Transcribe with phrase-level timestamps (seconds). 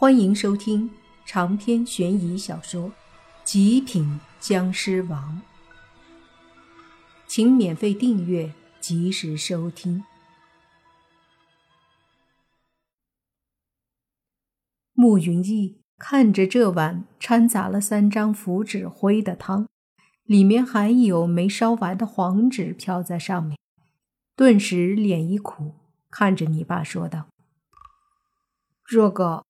[0.00, 0.88] 欢迎收听
[1.26, 2.88] 长篇悬疑小说
[3.42, 5.42] 《极品僵尸王》，
[7.26, 10.04] 请免费订阅，及时收听。
[14.92, 19.66] 慕云逸看着这碗掺杂了三张符纸灰的汤，
[20.22, 23.58] 里面还有没烧完的黄纸飘在上面，
[24.36, 25.74] 顿时脸一苦，
[26.08, 27.26] 看着你爸说道
[28.86, 29.44] ：“这个。”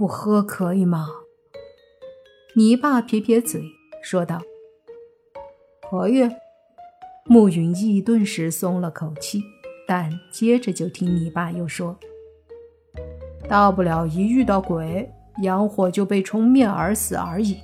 [0.00, 1.08] 不喝可以吗？
[2.56, 3.62] 你爸撇撇嘴
[4.02, 4.40] 说道
[5.90, 6.26] ：“可以。”
[7.28, 9.42] 慕云逸顿时松了口气，
[9.86, 11.98] 但接着就听你爸又说
[13.46, 17.58] ：“大不了一遇到鬼，阳火就被冲灭而死而已。”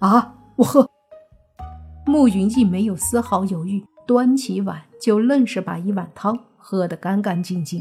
[0.00, 0.34] 啊！
[0.56, 0.86] 我喝。
[2.04, 7.80] 慕云逸没有丝毫犹豫，端起碗就愣是把一碗汤喝得干干净净。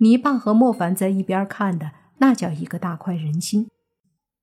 [0.00, 3.68] 泥爸和莫凡在一边看的那叫一个大快人心。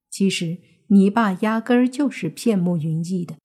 [0.10, 0.58] 其实
[0.88, 3.36] 泥爸压根儿就是骗慕云逸的，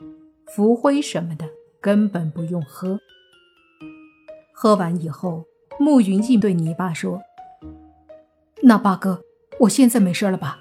[0.54, 1.48] 浮灰什么的
[1.80, 2.98] 根本不用喝。
[4.52, 5.44] 喝完以后，
[5.78, 7.20] 慕云逸对泥爸说
[8.64, 9.22] ：“那八哥，
[9.60, 10.58] 我现在没事了吧？”“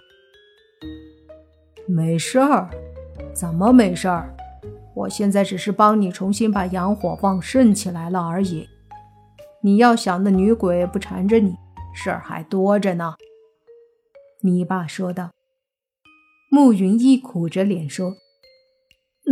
[1.87, 2.69] 没事儿，
[3.33, 4.35] 怎么没事儿？
[4.93, 8.67] 我现在只是帮你重新把阳火旺盛起来了而已。”
[9.65, 11.55] 你要想那女鬼不缠着你，
[11.91, 13.15] 事儿还多着呢。”
[14.43, 15.31] 你爸说道。
[16.51, 18.13] 慕云逸苦着脸说：“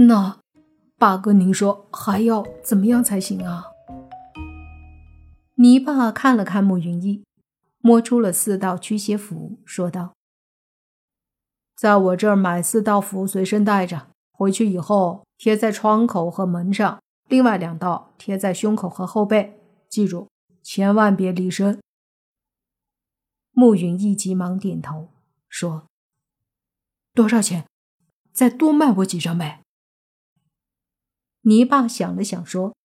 [0.08, 0.40] 那，
[0.98, 3.66] 八哥，您说还要怎么样才行啊？”
[5.54, 7.24] 你爸看了看慕云逸，
[7.78, 10.16] 摸出了四道驱邪符，说道
[11.78, 19.60] ：“在我这儿买四道符，随身带着，回去以后贴在窗口和门上，另外两道贴在胸口和后背。”
[19.94, 20.32] 记住，
[20.64, 21.80] 千万别离身。
[23.52, 25.14] 慕云逸急忙点头
[25.48, 25.88] 说
[27.14, 27.68] ：“多少钱？
[28.32, 29.62] 再多卖我几张呗。”
[31.46, 32.76] 泥爸想了想说：“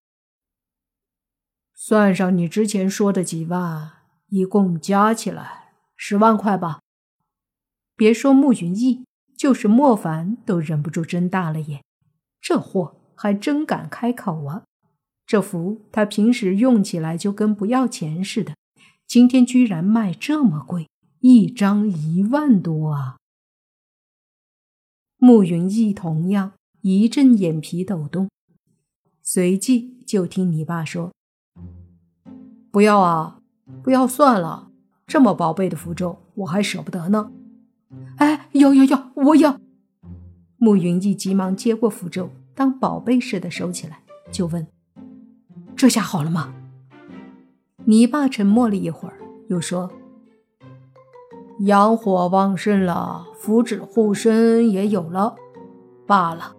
[1.72, 6.82] 算上你之前说的几万，一共加起来十万块吧。”
[7.96, 11.82] 别说慕云逸，就是莫凡都忍不住睁大了眼，
[12.42, 14.64] 这货还真敢开口啊！
[15.28, 18.54] 这符他平时用起来就跟不要钱似的，
[19.06, 20.88] 今天居然卖这么贵，
[21.20, 23.18] 一张一万多啊！
[25.18, 28.30] 慕云逸同样一阵眼皮抖动，
[29.22, 31.12] 随即就听你爸说
[32.72, 33.42] ：“不要啊，
[33.82, 34.70] 不要算了，
[35.06, 37.30] 这么宝贝的符咒我还舍不得呢。”
[38.16, 39.60] 哎，要要要，我要！
[40.56, 44.00] 慕云逸急忙接过符咒，当宝贝似的收起来，
[44.32, 44.66] 就问。
[45.78, 46.52] 这下好了吗？
[47.84, 49.16] 你爸沉默了一会儿，
[49.48, 49.88] 又说
[51.60, 55.36] ：“阳火旺盛了，符纸护身也有了，
[56.04, 56.56] 罢了。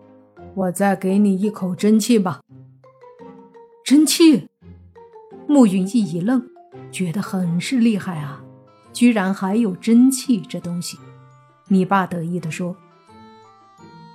[0.56, 2.40] 我再给你一口真气吧。”
[3.84, 4.47] 真气？
[5.46, 6.41] 慕云逸一愣，
[6.90, 8.41] 觉得很是厉害啊，
[8.94, 10.97] 居然还有真气这东西。
[11.68, 12.78] 你爸得意地说：“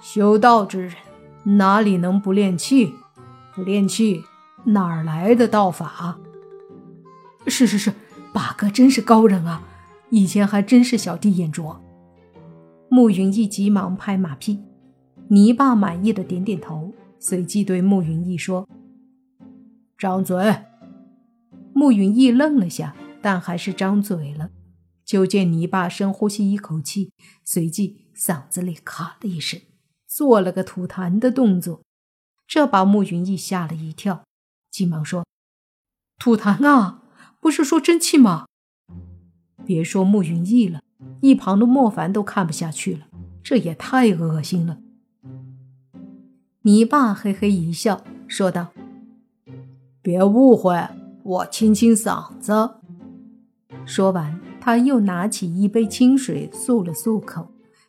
[0.01, 0.95] 修道之人
[1.59, 2.95] 哪里能不练气？
[3.55, 4.25] 不练气。”
[4.65, 6.19] 哪儿来的道法？
[7.47, 7.93] 是是是，
[8.33, 9.63] 八哥真是高人啊！
[10.11, 11.83] 以前还真是小弟眼拙。
[12.89, 14.63] 慕云逸急忙拍马屁，
[15.29, 18.69] 泥巴满意的点点头，随即对慕云逸说
[19.99, 20.37] ：“张嘴。”
[21.75, 24.51] 慕云逸愣了下，但还是张嘴了。
[25.05, 27.13] 就见泥巴深呼吸一口气，
[27.45, 29.61] 随即嗓子里咔的一声，
[30.07, 31.83] 做了个吐痰的动作，
[32.47, 34.25] 这把慕云逸吓了一跳。
[34.75, 35.25] 急忙说
[36.19, 37.05] ：“吐痰啊，
[37.39, 38.47] 不是说真气吗？”
[39.65, 40.83] 别说慕云逸了，
[41.21, 43.07] 一旁的莫凡都看不下去了，
[43.41, 44.81] 这也太恶心了。
[46.63, 48.73] 你爸嘿嘿一笑，说道
[50.03, 50.89] ：“别误会，
[51.23, 52.81] 我清清嗓子。”
[53.87, 57.47] 说完，他又拿起一杯清水漱了漱口，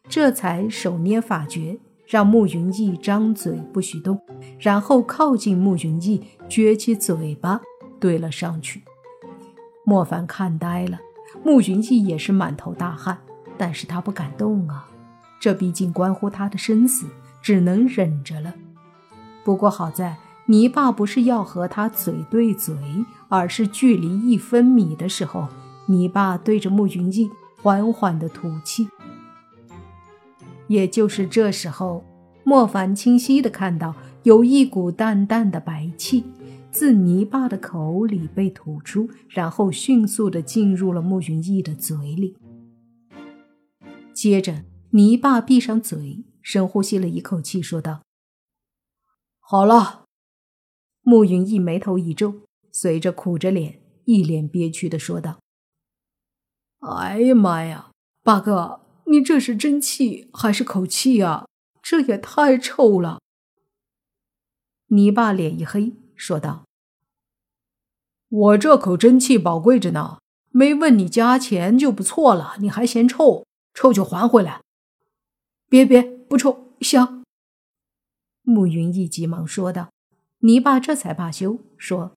[0.07, 1.79] 这才手捏法诀。
[2.07, 4.19] 让慕云逸张嘴不许动，
[4.59, 7.61] 然后靠近慕云逸，撅起嘴巴
[7.99, 8.83] 对了上去。
[9.83, 10.99] 莫凡看呆了，
[11.43, 13.17] 慕云逸也是满头大汗，
[13.57, 14.87] 但是他不敢动啊，
[15.39, 17.07] 这毕竟关乎他的生死，
[17.41, 18.53] 只能忍着了。
[19.43, 20.17] 不过好在
[20.47, 22.75] 泥爸不是要和他嘴对嘴，
[23.29, 25.47] 而是距离一分米的时候，
[25.87, 27.29] 泥爸对着慕云逸
[27.61, 28.87] 缓缓地吐气。
[30.67, 32.03] 也就是这时候，
[32.43, 36.23] 莫凡清晰地看到有一股淡淡的白气
[36.71, 42.35] 自泥巴的口里被吐出，然后迅速地进入了慕云逸的嘴里。
[44.13, 48.01] 接着，泥巴闭上嘴，深呼吸了一口气，说道
[49.39, 50.05] ：“好了。”
[51.03, 52.41] 慕云逸眉头一皱，
[52.71, 55.39] 随着苦着脸，一脸憋屈的说道
[56.81, 57.91] ：“哎呀妈呀，
[58.23, 61.47] 八哥，你这是真气还是口气啊？
[61.81, 63.21] 这也太臭了！”
[64.87, 66.65] 泥巴脸一黑，说道
[68.29, 70.19] ：“我这口真气宝贵着呢，
[70.49, 74.61] 没问你加钱就不错了，你还嫌臭？”臭就还回来，
[75.67, 77.25] 别别不臭香。
[78.41, 79.89] 慕云逸急忙说道。
[80.39, 82.13] 泥巴这才罢休，说：“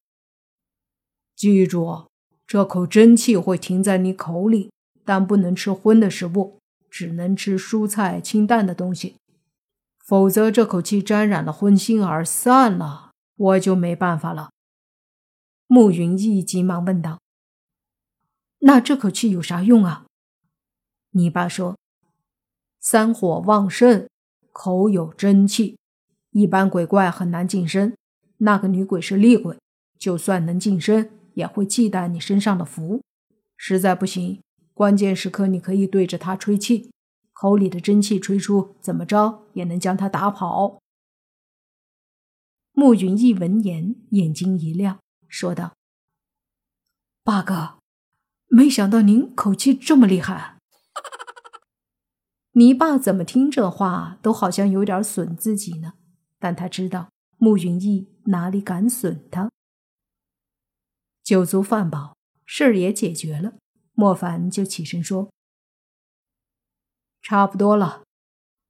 [1.35, 2.07] 记住，
[2.47, 4.71] 这口真气会停在你口里，
[5.05, 6.59] 但不能吃荤的食物，
[6.91, 9.17] 只能吃蔬菜清淡的东西，
[9.99, 14.51] 否则这口气沾染了荤腥而散了，我就没办法了。”
[15.67, 17.21] 慕云逸急忙问道
[18.61, 20.07] ：“那这口气有啥用啊？”
[21.13, 21.77] 你爸说
[22.81, 24.09] ：“三火旺盛，
[24.53, 25.79] 口有真气，
[26.31, 27.95] 一般鬼怪很难近身。
[28.39, 29.59] 那个女鬼是厉鬼，
[29.99, 33.03] 就算能近身，也会忌惮你身上的符。
[33.57, 34.41] 实在不行，
[34.79, 36.93] 关键时刻你可以对着他吹气，
[37.33, 40.79] 口里的真气吹出，怎么着也能将他打跑。”
[42.71, 45.75] 慕云逸闻言，眼睛一亮，说道
[47.25, 47.81] ：“八哥，
[48.47, 50.61] 没想到您口气这么厉害。”
[52.55, 55.95] 你爸怎么听这话都好像有点损自己呢，
[56.39, 59.51] 但他知道慕云逸哪里敢损他。
[61.25, 62.17] 酒足饭饱，
[62.47, 63.55] 事儿也解决了，
[64.01, 65.29] 莫凡就起身说
[67.21, 68.05] ：“差不多了，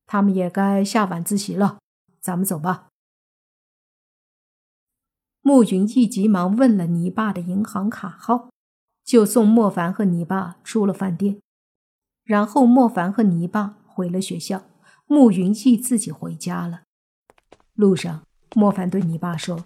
[0.07, 1.81] 他们也该下晚自习了，
[2.19, 2.89] 咱们走吧。”
[5.45, 8.49] 慕云逸急忙问了泥巴的银行卡号，
[9.05, 11.43] 就送莫凡和泥巴出了饭店。
[12.25, 14.65] 然后莫凡和泥巴回了学校，
[15.05, 16.85] 慕云逸自己回家了。
[17.75, 18.23] 路上，
[18.55, 19.63] 莫凡对泥巴说：“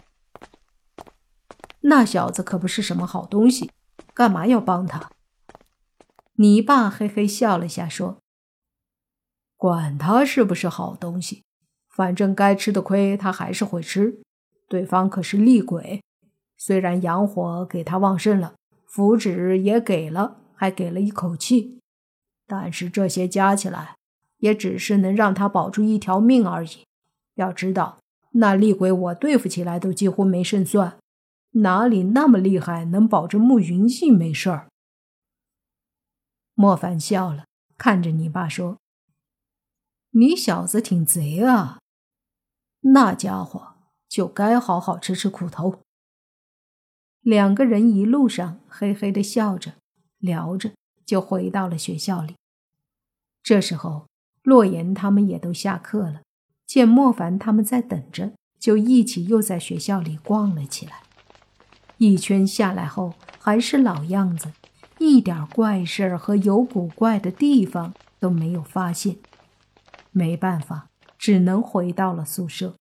[1.82, 3.70] 那小子可不是什么好东西，
[4.12, 5.08] 干嘛要帮他？”
[6.42, 8.18] 泥巴嘿嘿笑了下，说
[9.56, 11.44] ：“管他是不是好东西，
[11.88, 14.20] 反正该吃的亏他还是会吃。
[14.68, 16.02] 对方可是厉鬼，
[16.56, 18.54] 虽然阳火给他旺盛了，
[18.88, 21.78] 符纸也给了，还给了一口气。”
[22.48, 23.94] 但是这些加起来，
[24.38, 26.82] 也只是能让他保住一条命而已。
[27.36, 27.98] 要知道，
[28.32, 30.98] 那厉鬼我对付起来都几乎没胜算，
[31.52, 34.66] 哪里那么厉害，能保证慕云逸没事儿？
[36.62, 38.78] 莫凡笑了，看着你爸说
[40.14, 41.80] ：“你小子挺贼啊，
[42.82, 43.74] 那家伙
[44.08, 45.80] 就该好好吃吃苦头。”
[47.20, 49.72] 两个人一路上嘿嘿的笑着，
[50.18, 50.70] 聊着，
[51.04, 52.36] 就回到了学校里。
[53.42, 54.06] 这时候，
[54.44, 56.22] 洛言他们也都下课了，
[56.64, 61.02] 见莫凡他们在等着，就一起又在学校里逛了起来。
[61.96, 64.52] 一圈下来后，还是老样子，
[65.02, 69.16] 一点怪事儿和有古怪的地方都没有发现。
[70.12, 72.76] 没办法，只能回到了宿舍。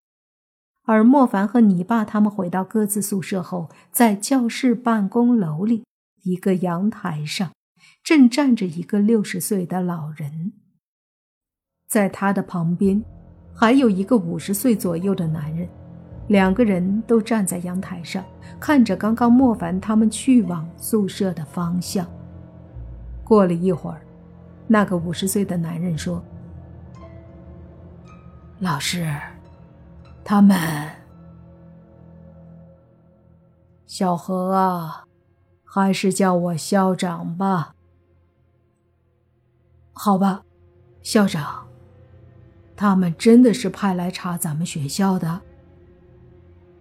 [0.84, 5.84] 而莫凡和你爸他们回到各自宿舍后，在教室办公楼里
[6.24, 7.52] 一个阳台上。
[8.04, 10.54] 正站着一个六十岁的老人，
[11.88, 13.04] 在他的旁边
[13.54, 15.68] 还有一个五十岁左右的男人，
[16.28, 18.24] 两个人都站在阳台上，
[18.60, 22.08] 看着刚刚莫凡他们去往宿舍的方向。
[23.24, 24.02] 过了一会儿，
[24.68, 26.24] 那个五十岁的男人说
[28.60, 29.14] ：“老师，
[30.24, 30.58] 他们……
[33.86, 35.04] 小何啊，
[35.66, 37.76] 还是叫我校长吧。”
[39.92, 40.44] 好吧，
[41.02, 41.68] 校长，
[42.76, 45.42] 他们真的是派来查咱们学校的。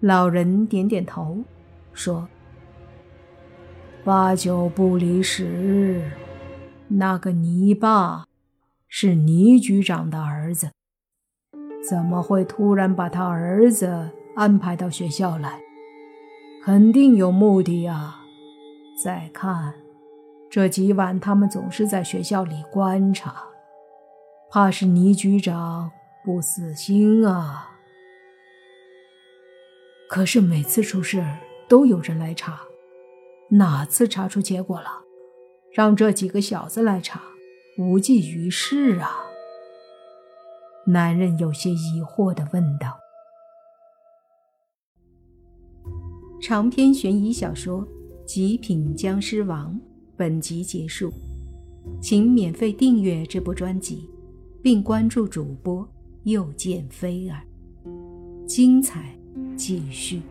[0.00, 1.44] 老人点点头，
[1.92, 2.26] 说
[4.02, 6.10] ：“八九不离十，
[6.88, 8.26] 那个泥巴
[8.88, 10.70] 是倪局长的儿子，
[11.86, 15.60] 怎么会突然把他儿子安排到学校来？
[16.64, 18.20] 肯定有目的啊！
[19.04, 19.74] 再看。”
[20.50, 23.44] 这几晚，他们总是在学校里观察，
[24.50, 25.92] 怕是倪局长
[26.24, 27.69] 不死心啊。
[30.10, 31.38] 可是每次出事儿
[31.68, 32.60] 都有人来查，
[33.48, 34.88] 哪次查出结果了，
[35.72, 37.22] 让这几个小子来查，
[37.78, 39.08] 无济于事啊。
[40.88, 42.98] 男人有些疑惑地问道
[46.42, 47.86] ：“长篇悬疑小说
[48.24, 49.72] 《极品僵尸王》。”
[50.18, 51.12] 本集结束。
[52.02, 54.10] 请免费订阅这部专辑，
[54.60, 55.88] 并关注主播
[56.24, 57.40] 又见菲儿。
[58.46, 59.16] 精彩
[59.56, 60.22] 继续。